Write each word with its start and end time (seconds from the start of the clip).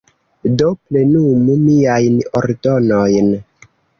Do, 0.61 0.69
plenumu 0.91 1.57
miajn 1.67 2.17
ordonojn. 2.41 3.33